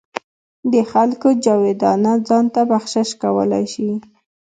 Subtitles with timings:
[0.73, 3.89] د خلکو جایدادونه ځان ته بخشش کولای شي.